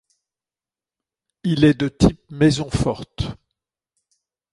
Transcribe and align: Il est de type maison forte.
Il 1.43 1.63
est 1.63 1.75
de 1.75 1.87
type 1.87 2.23
maison 2.31 2.71
forte. 2.71 3.37